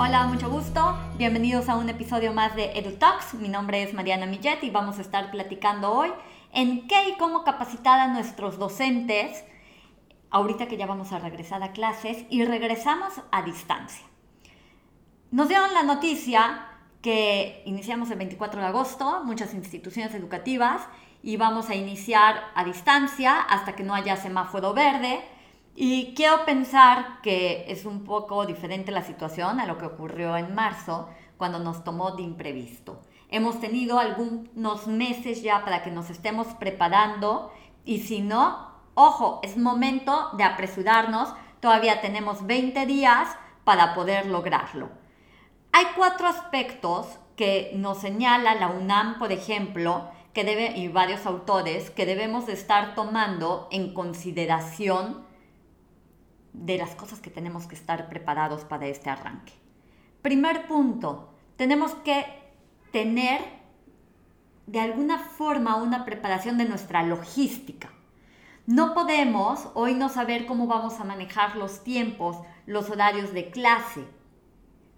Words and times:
Hola, 0.00 0.26
mucho 0.26 0.48
gusto. 0.48 0.96
Bienvenidos 1.18 1.68
a 1.68 1.76
un 1.76 1.88
episodio 1.88 2.32
más 2.32 2.54
de 2.54 2.78
EduTalks. 2.78 3.34
Mi 3.34 3.48
nombre 3.48 3.82
es 3.82 3.92
Mariana 3.94 4.26
Millet 4.26 4.62
y 4.62 4.70
vamos 4.70 4.98
a 4.98 5.02
estar 5.02 5.30
platicando 5.30 5.92
hoy 5.92 6.10
en 6.52 6.86
qué 6.86 7.10
y 7.10 7.18
cómo 7.18 7.44
capacitar 7.44 8.00
a 8.00 8.08
nuestros 8.08 8.58
docentes 8.58 9.44
ahorita 10.30 10.68
que 10.68 10.76
ya 10.76 10.86
vamos 10.86 11.12
a 11.12 11.18
regresar 11.18 11.62
a 11.62 11.72
clases 11.72 12.24
y 12.30 12.44
regresamos 12.44 13.14
a 13.32 13.42
distancia. 13.42 14.06
Nos 15.30 15.48
dieron 15.48 15.74
la 15.74 15.82
noticia 15.82 16.66
que 17.02 17.62
iniciamos 17.66 18.10
el 18.10 18.18
24 18.18 18.60
de 18.60 18.66
agosto, 18.66 19.24
muchas 19.24 19.52
instituciones 19.54 20.14
educativas, 20.14 20.82
y 21.22 21.36
vamos 21.36 21.70
a 21.70 21.74
iniciar 21.74 22.44
a 22.54 22.64
distancia 22.64 23.40
hasta 23.40 23.74
que 23.74 23.82
no 23.82 23.94
haya 23.94 24.16
semáforo 24.16 24.74
verde 24.74 25.20
y 25.80 26.12
quiero 26.14 26.44
pensar 26.44 27.20
que 27.22 27.66
es 27.68 27.84
un 27.84 28.02
poco 28.02 28.44
diferente 28.46 28.90
la 28.90 29.04
situación 29.04 29.60
a 29.60 29.66
lo 29.66 29.78
que 29.78 29.86
ocurrió 29.86 30.36
en 30.36 30.52
marzo, 30.52 31.08
cuando 31.36 31.60
nos 31.60 31.84
tomó 31.84 32.10
de 32.10 32.24
imprevisto. 32.24 33.00
Hemos 33.30 33.60
tenido 33.60 34.00
algunos 34.00 34.88
meses 34.88 35.40
ya 35.40 35.64
para 35.64 35.84
que 35.84 35.92
nos 35.92 36.10
estemos 36.10 36.48
preparando 36.54 37.52
y 37.84 38.00
si 38.00 38.22
no, 38.22 38.72
ojo, 38.94 39.38
es 39.44 39.56
momento 39.56 40.30
de 40.36 40.42
apresurarnos. 40.42 41.32
Todavía 41.60 42.00
tenemos 42.00 42.44
20 42.44 42.84
días 42.86 43.28
para 43.62 43.94
poder 43.94 44.26
lograrlo. 44.26 44.88
Hay 45.70 45.86
cuatro 45.94 46.26
aspectos 46.26 47.06
que 47.36 47.70
nos 47.76 47.98
señala 47.98 48.56
la 48.56 48.66
UNAM, 48.66 49.20
por 49.20 49.30
ejemplo, 49.30 50.10
que 50.32 50.44
debe, 50.44 50.76
y 50.78 50.88
varios 50.88 51.26
autores, 51.26 51.90
que 51.90 52.06
debemos 52.06 52.48
estar 52.48 52.94
tomando 52.94 53.68
en 53.70 53.94
consideración 53.94 55.26
de 56.52 56.78
las 56.78 56.94
cosas 56.94 57.20
que 57.20 57.30
tenemos 57.30 57.66
que 57.66 57.74
estar 57.74 58.08
preparados 58.08 58.64
para 58.64 58.86
este 58.86 59.10
arranque. 59.10 59.52
Primer 60.22 60.66
punto, 60.66 61.32
tenemos 61.56 61.94
que 61.94 62.26
tener 62.92 63.40
de 64.66 64.80
alguna 64.80 65.18
forma 65.18 65.76
una 65.76 66.04
preparación 66.04 66.58
de 66.58 66.66
nuestra 66.66 67.02
logística. 67.02 67.90
No 68.66 68.92
podemos 68.92 69.68
hoy 69.74 69.94
no 69.94 70.10
saber 70.10 70.44
cómo 70.44 70.66
vamos 70.66 71.00
a 71.00 71.04
manejar 71.04 71.56
los 71.56 71.82
tiempos, 71.84 72.36
los 72.66 72.90
horarios 72.90 73.32
de 73.32 73.50
clase. 73.50 74.04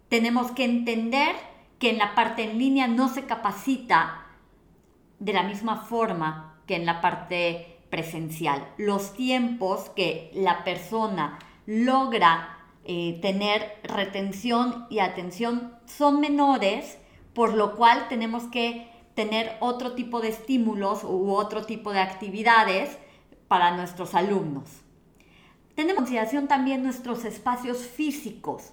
Tenemos 0.09 0.51
que 0.51 0.65
entender 0.65 1.37
que 1.79 1.91
en 1.91 1.99
la 1.99 2.15
parte 2.17 2.43
en 2.43 2.59
línea 2.59 2.89
no 2.89 3.09
se 3.09 3.27
capacita 3.27 4.27
de 5.21 5.33
la 5.33 5.45
misma 5.45 5.77
forma 5.77 6.61
que 6.67 6.75
en 6.75 6.87
la 6.87 7.01
parte 7.01 7.79
presencial. 7.91 8.67
Los 8.77 9.15
tiempos 9.15 9.91
que 9.91 10.31
la 10.35 10.65
persona 10.65 11.39
logra 11.67 12.59
eh, 12.85 13.19
tener 13.21 13.79
retención 13.85 14.87
y 14.91 14.99
atención 14.99 15.75
son 15.87 16.21
menores, 16.21 16.99
por 17.35 17.55
lo 17.55 17.77
cual 17.77 18.09
tenemos 18.09 18.45
que 18.45 18.91
tener 19.15 19.57
otro 19.61 19.93
tipo 19.93 20.21
de 20.21 20.29
estímulos 20.29 21.05
u 21.05 21.33
otro 21.33 21.65
tipo 21.67 21.93
de 21.93 22.01
actividades 22.01 22.99
para 23.49 23.77
nuestros 23.77 24.15
alumnos. 24.15 24.71
Tenemos 25.75 25.93
en 25.93 25.97
consideración 25.97 26.49
también 26.49 26.83
nuestros 26.83 27.25
espacios 27.25 27.79
físicos. 27.79 28.73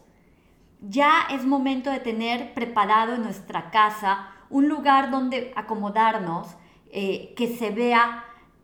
Ya 0.80 1.28
es 1.31 1.45
momento 1.45 1.90
de 1.90 2.00
tener 2.00 2.53
preparado 2.53 3.16
en 3.16 3.23
nuestra 3.23 3.72
casa 3.72 4.30
un 4.50 4.70
lugar 4.70 5.12
donde 5.12 5.52
acomodarnos, 5.56 6.48
eh, 6.92 7.34
que 7.36 7.56
se 7.56 7.72
vea 7.72 8.23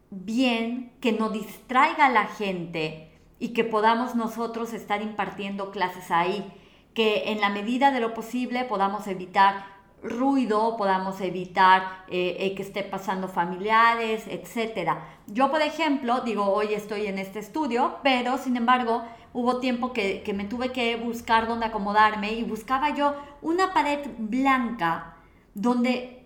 bien, 0.10 0.94
que 1.02 1.12
no 1.12 1.30
distraiga 1.30 2.06
a 2.06 2.10
la 2.10 2.26
gente, 2.26 3.14
y 3.44 3.50
que 3.50 3.66
podamos 3.66 4.16
nosotros 4.16 4.72
estar 4.72 5.02
impartiendo 5.02 5.70
clases 5.70 6.12
ahí, 6.12 6.50
que 6.94 7.32
en 7.32 7.42
la 7.42 7.50
medida 7.50 7.92
de 7.92 8.00
lo 8.00 8.14
posible 8.14 8.64
podamos 8.64 9.06
evitar 9.08 9.66
ruido, 10.02 10.78
podamos 10.78 11.20
evitar 11.20 12.06
eh, 12.08 12.38
eh, 12.40 12.56
que 12.56 12.62
esté 12.62 12.84
pasando 12.84 13.28
familiares, 13.28 14.24
etc. 14.30 14.92
Yo, 15.28 15.52
por 15.52 15.62
ejemplo, 15.62 16.22
digo, 16.22 16.46
hoy 16.46 16.74
estoy 16.74 17.08
en 17.08 17.20
este 17.20 17.40
estudio, 17.40 17.98
pero 18.02 18.38
sin 18.38 18.56
embargo 18.56 19.04
hubo 19.34 19.60
tiempo 19.60 19.92
que, 19.92 20.24
que 20.24 20.34
me 20.34 20.46
tuve 20.46 20.72
que 20.72 20.96
buscar 20.96 21.46
dónde 21.46 21.66
acomodarme 21.66 22.32
y 22.32 22.44
buscaba 22.44 22.92
yo 22.92 23.14
una 23.42 23.74
pared 23.74 24.08
blanca 24.20 25.13
donde 25.54 26.26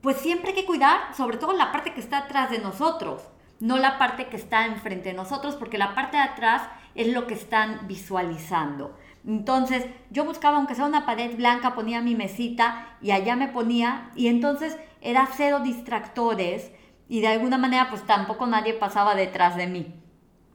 pues 0.00 0.16
siempre 0.16 0.50
hay 0.50 0.56
que 0.56 0.66
cuidar, 0.66 1.14
sobre 1.16 1.36
todo 1.36 1.52
la 1.52 1.70
parte 1.70 1.94
que 1.94 2.00
está 2.00 2.18
atrás 2.18 2.50
de 2.50 2.58
nosotros 2.58 3.22
no 3.62 3.78
la 3.78 3.96
parte 3.96 4.26
que 4.26 4.36
está 4.36 4.66
enfrente 4.66 5.10
de 5.10 5.14
nosotros, 5.14 5.54
porque 5.54 5.78
la 5.78 5.94
parte 5.94 6.16
de 6.16 6.24
atrás 6.24 6.62
es 6.96 7.06
lo 7.14 7.28
que 7.28 7.34
están 7.34 7.86
visualizando. 7.86 8.98
Entonces 9.24 9.86
yo 10.10 10.24
buscaba, 10.24 10.56
aunque 10.56 10.74
sea 10.74 10.84
una 10.84 11.06
pared 11.06 11.36
blanca, 11.36 11.76
ponía 11.76 12.00
mi 12.00 12.16
mesita 12.16 12.96
y 13.00 13.12
allá 13.12 13.36
me 13.36 13.46
ponía 13.46 14.10
y 14.16 14.26
entonces 14.26 14.76
era 15.00 15.28
cero 15.32 15.60
distractores 15.60 16.72
y 17.08 17.20
de 17.20 17.28
alguna 17.28 17.56
manera 17.56 17.88
pues 17.88 18.04
tampoco 18.04 18.48
nadie 18.48 18.74
pasaba 18.74 19.14
detrás 19.14 19.54
de 19.54 19.68
mí. 19.68 19.94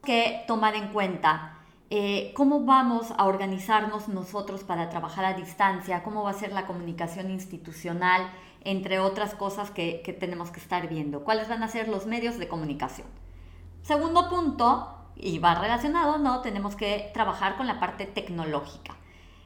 Que 0.04 0.44
tomar 0.46 0.74
en 0.74 0.88
cuenta 0.88 1.57
eh, 1.90 2.32
cómo 2.34 2.64
vamos 2.64 3.12
a 3.16 3.24
organizarnos 3.24 4.08
nosotros 4.08 4.62
para 4.62 4.90
trabajar 4.90 5.24
a 5.24 5.32
distancia, 5.32 6.02
cómo 6.02 6.22
va 6.22 6.30
a 6.30 6.34
ser 6.34 6.52
la 6.52 6.66
comunicación 6.66 7.30
institucional, 7.30 8.30
entre 8.62 8.98
otras 8.98 9.34
cosas 9.34 9.70
que, 9.70 10.02
tenemos 10.20 10.50
que 10.50 10.60
estar 10.60 10.88
viendo. 10.88 11.24
¿Cuáles 11.24 11.48
van 11.48 11.62
a 11.62 11.68
ser 11.68 11.88
los 11.88 12.06
medios 12.06 12.38
de 12.38 12.46
comunicación? 12.48 13.06
Segundo 13.82 14.28
punto, 14.28 14.94
y 15.16 15.38
va 15.38 15.54
relacionado, 15.54 16.18
¿no? 16.18 16.42
Tenemos 16.42 16.76
que 16.76 17.10
trabajar 17.14 17.56
con 17.56 17.66
la 17.66 17.80
parte 17.80 18.04
tecnológica. 18.04 18.94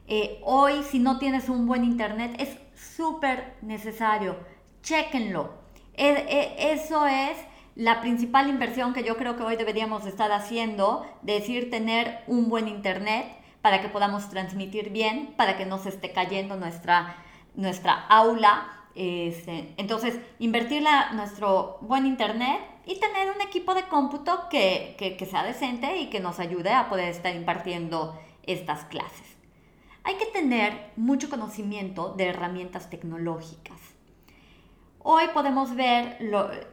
Eh, 0.07 0.41
hoy, 0.43 0.83
si 0.83 0.99
no 0.99 1.19
tienes 1.19 1.47
un 1.47 1.65
buen 1.65 1.85
internet, 1.85 2.35
es 2.39 2.57
súper 2.75 3.55
necesario. 3.61 4.35
Chequenlo. 4.81 5.53
E, 5.93 6.09
e, 6.09 6.73
eso 6.73 7.05
es 7.07 7.37
la 7.75 8.01
principal 8.01 8.49
inversión 8.49 8.93
que 8.93 9.03
yo 9.03 9.17
creo 9.17 9.35
que 9.35 9.43
hoy 9.43 9.55
deberíamos 9.55 10.05
estar 10.05 10.31
haciendo, 10.31 11.05
de 11.21 11.33
decir 11.33 11.69
tener 11.69 12.19
un 12.27 12.49
buen 12.49 12.67
internet 12.67 13.25
para 13.61 13.81
que 13.81 13.89
podamos 13.89 14.29
transmitir 14.29 14.89
bien, 14.89 15.33
para 15.37 15.57
que 15.57 15.65
no 15.65 15.77
se 15.77 15.89
esté 15.89 16.11
cayendo 16.11 16.55
nuestra, 16.55 17.15
nuestra 17.55 17.93
aula 18.07 18.83
este, 18.95 19.73
entonces, 19.77 20.19
invertir 20.39 20.83
nuestro 21.13 21.77
buen 21.81 22.05
internet 22.05 22.59
y 22.85 22.99
tener 22.99 23.31
un 23.33 23.41
equipo 23.41 23.73
de 23.73 23.83
cómputo 23.83 24.47
que, 24.49 24.95
que, 24.97 25.25
sea 25.25 25.43
decente 25.43 25.97
y 25.97 26.09
que 26.09 26.19
nos 26.19 26.39
ayude 26.39 26.71
a 26.71 26.89
poder 26.89 27.09
estar 27.09 27.35
impartiendo 27.35 28.19
estas 28.43 28.85
clases. 28.85 29.35
Hay 30.03 30.15
que 30.15 30.25
tener 30.27 30.91
mucho 30.95 31.29
conocimiento 31.29 32.13
de 32.13 32.25
herramientas 32.25 32.89
tecnológicas. 32.89 33.79
Hoy 35.05 35.25
podemos 35.33 35.75
ver 35.75 36.17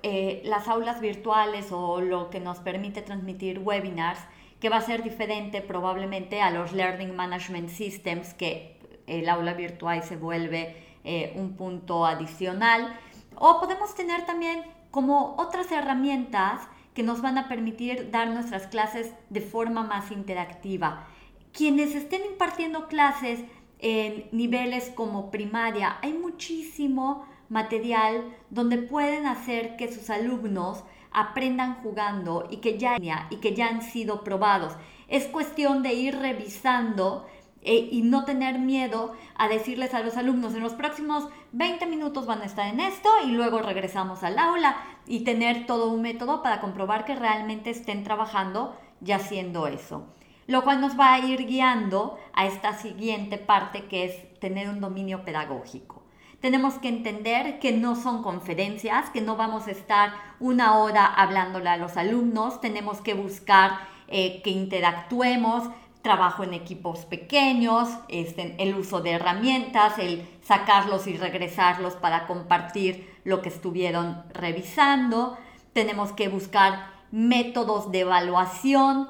eh, 0.05 0.41
las 0.45 0.69
aulas 0.69 1.01
virtuales 1.01 1.73
o 1.73 2.01
lo 2.01 2.31
que 2.31 2.39
nos 2.39 2.61
permite 2.61 3.03
transmitir 3.03 3.59
webinars, 3.59 4.21
que 4.61 4.69
va 4.69 4.77
a 4.77 4.83
ser 4.83 5.03
diferente 5.03 5.61
probablemente 5.61 6.41
a 6.41 6.53
los 6.53 6.73
Learning 6.73 7.17
Management 7.17 7.71
Systems, 7.71 8.33
que 8.35 8.79
el 9.09 9.29
aula 9.29 9.55
virtual 9.55 10.05
se 10.05 10.17
vuelve 10.17 10.77
eh, 11.03 11.33
un 11.35 11.57
punto 11.57 12.07
adicional. 12.07 12.97
O 13.35 13.59
podemos 13.59 13.97
tener 13.97 14.25
también 14.27 14.63
como 14.93 15.35
otras 15.37 15.73
herramientas 15.73 16.61
que 16.95 17.03
nos 17.03 17.23
van 17.23 17.37
a 17.37 17.49
permitir 17.49 18.13
dar 18.13 18.29
nuestras 18.29 18.69
clases 18.69 19.13
de 19.29 19.41
forma 19.41 19.83
más 19.83 20.13
interactiva. 20.13 21.05
Quienes 21.53 21.97
estén 21.97 22.25
impartiendo 22.31 22.87
clases 22.87 23.41
en 23.81 24.29
niveles 24.31 24.93
como 24.95 25.33
primaria, 25.33 25.99
hay 26.01 26.13
muchísimo 26.13 27.27
material 27.51 28.25
donde 28.49 28.79
pueden 28.79 29.27
hacer 29.27 29.77
que 29.77 29.93
sus 29.93 30.09
alumnos 30.09 30.85
aprendan 31.13 31.83
jugando 31.83 32.47
y 32.51 32.59
que 32.59 32.79
ya, 32.79 32.97
y 33.29 33.37
que 33.37 33.55
ya 33.55 33.69
han 33.69 33.83
sido 33.83 34.25
probados. 34.25 34.73
Es 35.09 35.27
cuestión 35.27 35.83
de 35.83 35.93
ir 35.93 36.17
revisando 36.17 37.27
e, 37.63 37.89
y 37.91 38.03
no 38.03 38.25
tener 38.25 38.59
miedo 38.59 39.13
a 39.35 39.49
decirles 39.49 39.93
a 39.93 40.01
los 40.01 40.17
alumnos 40.17 40.55
en 40.55 40.63
los 40.63 40.73
próximos 40.73 41.29
20 41.53 41.85
minutos 41.87 42.25
van 42.25 42.41
a 42.41 42.47
estar 42.47 42.69
en 42.69 42.81
esto 42.81 43.11
y 43.27 43.33
luego 43.33 43.59
regresamos 43.59 44.23
al 44.23 44.39
aula 44.39 44.77
y 45.07 45.25
tener 45.25 45.67
todo 45.67 45.91
un 45.91 46.01
método 46.01 46.43
para 46.43 46.61
comprobar 46.61 47.05
que 47.05 47.17
realmente 47.17 47.71
estén 47.71 48.05
trabajando 48.05 48.77
y 49.05 49.13
haciendo 49.13 49.67
eso. 49.67 50.07
Lo 50.47 50.63
cual 50.63 50.81
nos 50.81 50.99
va 50.99 51.13
a 51.13 51.19
ir 51.19 51.47
guiando 51.47 52.17
a 52.33 52.47
esta 52.47 52.75
siguiente 52.75 53.37
parte 53.37 53.87
que 53.87 54.05
es 54.05 54.41
tener 54.41 54.69
un 54.69 54.81
dominio 54.81 55.25
pedagógico. 55.25 56.00
Tenemos 56.41 56.75
que 56.75 56.89
entender 56.89 57.59
que 57.59 57.73
no 57.73 57.97
son 57.97 58.23
conferencias, 58.23 59.11
que 59.11 59.21
no 59.21 59.37
vamos 59.37 59.67
a 59.67 59.73
estar 59.73 60.15
una 60.41 60.79
hora 60.79 61.05
hablándole 61.05 61.69
a 61.69 61.77
los 61.77 61.97
alumnos, 61.99 62.61
tenemos 62.61 63.03
que 63.03 63.13
buscar 63.13 63.73
eh, 64.09 64.41
que 64.43 64.51
interactuemos, 64.51 65.69
trabajo 66.03 66.43
en 66.43 66.55
equipos 66.55 67.05
pequeños, 67.05 67.89
este, 68.09 68.57
el 68.59 68.75
uso 68.75 69.03
de 69.03 69.13
herramientas, 69.13 69.99
el 69.99 70.27
sacarlos 70.43 71.07
y 71.07 71.17
regresarlos 71.17 71.95
para 71.95 72.27
compartir 72.27 73.09
lo 73.25 73.43
que 73.43 73.51
estuvieron 73.51 74.23
revisando. 74.33 75.37
Tenemos 75.75 76.13
que 76.13 76.29
buscar 76.29 76.87
métodos 77.11 77.93
de 77.93 78.01
evaluación, 78.01 79.09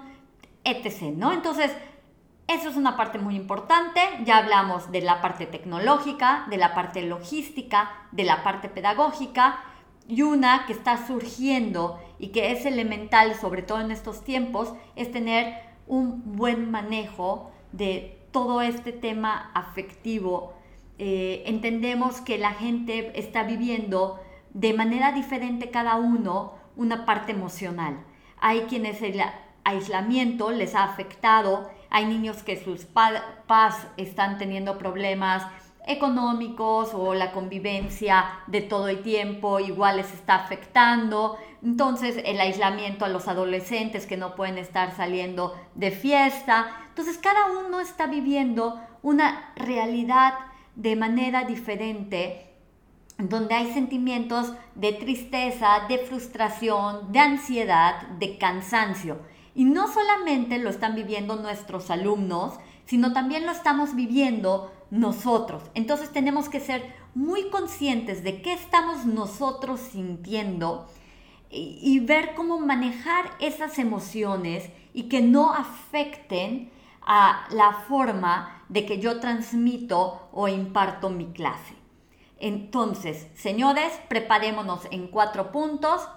etc. 0.64 1.02
¿no? 1.14 1.32
Entonces, 1.32 1.70
eso 2.50 2.69
es 2.69 2.76
una 2.76 2.97
parte 2.97 3.19
muy 3.19 3.37
importante. 3.37 4.00
Ya 4.25 4.38
hablamos 4.38 4.91
de 4.91 5.00
la 5.00 5.20
parte 5.20 5.47
tecnológica, 5.47 6.47
de 6.50 6.56
la 6.56 6.75
parte 6.75 7.02
logística, 7.02 7.91
de 8.11 8.25
la 8.25 8.43
parte 8.43 8.69
pedagógica 8.69 9.61
y 10.08 10.23
una 10.23 10.67
que 10.67 10.73
está 10.73 11.06
surgiendo 11.06 12.00
y 12.19 12.29
que 12.29 12.50
es 12.50 12.67
elemental, 12.67 13.35
sobre 13.37 13.62
todo 13.62 13.81
en 13.81 13.93
estos 13.93 14.25
tiempos, 14.25 14.75
es 14.97 15.12
tener 15.12 15.55
un 15.87 16.37
buen 16.37 16.70
manejo 16.70 17.52
de 17.70 18.19
todo 18.32 18.62
este 18.62 18.93
tema 18.93 19.52
afectivo. 19.55 20.55
Eh, 20.99 21.44
entendemos 21.47 22.20
que 22.20 22.38
la 22.38 22.50
gente 22.50 23.12
está 23.19 23.44
viviendo 23.44 24.19
de 24.52 24.73
manera 24.75 25.12
diferente 25.12 25.70
cada 25.70 25.97
uno 25.97 26.55
una 26.76 27.06
parte 27.06 27.31
emocional. 27.32 28.05
Hay 28.41 28.62
quienes 28.62 29.00
el 29.02 29.20
aislamiento 29.62 30.50
les 30.50 30.75
ha 30.75 30.85
afectado, 30.85 31.70
hay 31.90 32.06
niños 32.06 32.42
que 32.42 32.62
sus 32.62 32.84
padres 32.84 33.22
están 33.96 34.38
teniendo 34.38 34.78
problemas 34.78 35.44
económicos 35.87 36.90
o 36.94 37.14
la 37.14 37.32
convivencia 37.32 38.26
de 38.46 38.60
todo 38.60 38.88
el 38.88 39.02
tiempo 39.02 39.58
igual 39.60 39.96
les 39.96 40.12
está 40.12 40.37
afectando. 40.37 41.37
Entonces 41.62 42.22
el 42.25 42.40
aislamiento 42.40 43.04
a 43.04 43.08
los 43.08 43.28
adolescentes 43.28 44.06
que 44.06 44.16
no 44.16 44.37
pueden 44.37 44.58
estar 44.58 44.94
saliendo 44.94 45.56
de 45.75 45.90
fiesta. 45.90 46.69
Entonces 46.88 47.19
cada 47.19 47.46
uno 47.66 47.81
está 47.81 48.06
viviendo 48.06 48.81
una 49.02 49.52
realidad 49.56 50.34
de 50.76 50.96
manera 50.96 51.44
diferente 51.44 52.46
donde 53.19 53.54
hay 53.54 53.72
sentimientos 53.72 54.52
de 54.75 54.92
tristeza, 54.92 55.87
de 55.88 55.98
frustración, 55.98 57.12
de 57.12 57.19
ansiedad, 57.19 58.02
de 58.19 58.38
cansancio. 58.38 59.19
Y 59.55 59.64
no 59.64 59.93
solamente 59.93 60.58
lo 60.58 60.70
están 60.70 60.94
viviendo 60.94 61.37
nuestros 61.37 61.91
alumnos, 61.91 62.55
sino 62.87 63.12
también 63.12 63.47
lo 63.47 63.52
estamos 63.52 63.94
viviendo 63.94 64.73
nosotros. 64.91 65.62
Entonces 65.75 66.11
tenemos 66.11 66.49
que 66.49 66.61
ser 66.61 66.82
muy 67.14 67.50
conscientes 67.50 68.23
de 68.23 68.43
qué 68.43 68.52
estamos 68.52 69.05
nosotros 69.06 69.81
sintiendo 69.81 70.88
y, 71.52 71.99
ver 72.00 72.35
cómo 72.37 72.61
manejar 72.61 73.32
esas 73.41 73.79
emociones 73.81 74.70
y 74.94 75.05
que 75.05 75.20
no 75.20 75.52
afecten 75.52 76.70
a 77.02 77.47
la 77.50 77.73
forma 77.88 78.64
de 78.69 78.87
que 78.87 79.00
yo 79.00 79.19
transmito 79.19 80.29
o 80.32 80.47
imparto 80.47 81.11
mi 81.11 81.26
clase. 81.32 81.75
Entonces, 82.38 83.26
señores, 83.35 83.93
preparémonos 84.08 84.87
en 84.93 85.08
cuatro 85.08 85.50
puntos 85.50 86.08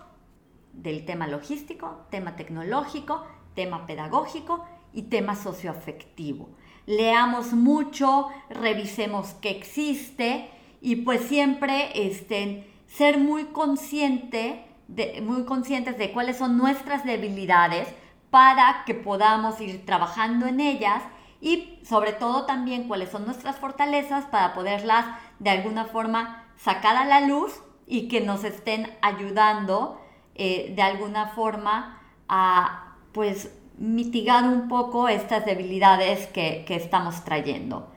del 0.73 1.05
tema 1.05 1.27
logístico, 1.27 2.05
tema 2.09 2.35
tecnológico, 2.35 3.25
tema 3.55 3.85
pedagógico 3.85 4.65
y 4.91 5.03
tema 5.03 5.35
socioafectivo. 5.35 6.49
Leamos 6.85 7.53
mucho, 7.53 8.27
revisemos 8.49 9.29
qué 9.41 9.51
existe 9.51 10.49
y 10.81 10.97
pues 10.97 11.21
siempre 11.21 12.07
este, 12.07 12.67
ser 12.87 13.17
muy, 13.17 13.45
consciente 13.45 14.65
de, 14.87 15.21
muy 15.21 15.45
conscientes 15.45 15.97
de 15.97 16.11
cuáles 16.11 16.37
son 16.37 16.57
nuestras 16.57 17.05
debilidades 17.05 17.87
para 18.29 18.83
que 18.85 18.93
podamos 18.93 19.61
ir 19.61 19.85
trabajando 19.85 20.45
en 20.45 20.59
ellas 20.59 21.03
y 21.39 21.79
sobre 21.83 22.13
todo 22.13 22.45
también 22.45 22.87
cuáles 22.87 23.09
son 23.09 23.25
nuestras 23.25 23.57
fortalezas 23.57 24.25
para 24.25 24.53
poderlas 24.53 25.05
de 25.39 25.51
alguna 25.51 25.85
forma 25.85 26.43
sacar 26.57 26.95
a 26.97 27.05
la 27.05 27.21
luz 27.21 27.61
y 27.85 28.07
que 28.07 28.21
nos 28.21 28.43
estén 28.43 28.89
ayudando 29.01 30.02
eh, 30.35 30.73
de 30.75 30.81
alguna 30.81 31.27
forma 31.27 32.01
a 32.27 32.95
pues 33.11 33.51
mitigar 33.77 34.43
un 34.45 34.67
poco 34.67 35.07
estas 35.07 35.45
debilidades 35.45 36.27
que, 36.27 36.65
estamos 36.69 37.23
trayendo. 37.23 37.91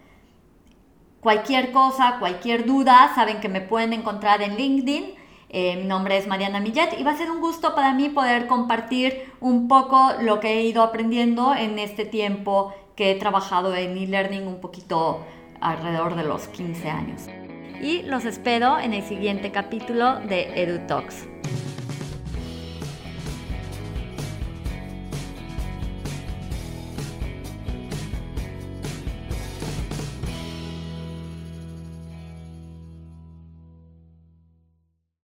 Cualquier 1.20 1.72
cosa, 1.72 2.16
cualquier 2.18 2.66
duda, 2.66 3.12
saben 3.14 3.40
que 3.40 3.48
me 3.48 3.60
pueden 3.60 3.92
encontrar 3.92 4.42
en 4.42 4.56
LinkedIn. 4.56 5.14
Eh, 5.48 5.76
mi 5.76 5.84
nombre 5.84 6.18
es 6.18 6.26
Mariana 6.26 6.60
Millet 6.60 6.98
y 6.98 7.02
va 7.02 7.12
a 7.12 7.16
ser 7.16 7.30
un 7.30 7.40
gusto 7.40 7.74
para 7.74 7.94
mí 7.94 8.08
poder 8.08 8.46
compartir 8.46 9.32
un 9.40 9.68
poco 9.68 10.10
lo 10.20 10.40
que 10.40 10.58
he 10.58 10.64
ido 10.64 10.82
aprendiendo 10.82 11.54
en 11.54 11.78
este 11.78 12.04
tiempo 12.04 12.74
que 12.96 13.12
he 13.12 13.14
trabajado 13.14 13.74
en 13.74 13.96
e-learning 13.96 14.46
un 14.46 14.60
poquito 14.60 15.24
alrededor 15.60 16.16
de 16.16 16.24
los 16.24 16.48
15 16.48 16.90
años. 16.90 17.22
Y 17.80 18.02
los 18.02 18.24
espero 18.24 18.78
en 18.78 18.94
el 18.94 19.02
siguiente 19.02 19.50
capítulo 19.52 20.16
de 20.20 20.62
EduTalks. 20.62 21.26